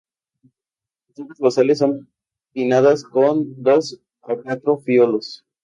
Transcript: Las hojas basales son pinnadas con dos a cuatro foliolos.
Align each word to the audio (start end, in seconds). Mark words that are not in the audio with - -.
Las 1.09 1.19
hojas 1.19 1.37
basales 1.39 1.77
son 1.77 2.09
pinnadas 2.53 3.03
con 3.03 3.61
dos 3.61 4.01
a 4.23 4.35
cuatro 4.41 4.79
foliolos. 4.79 5.45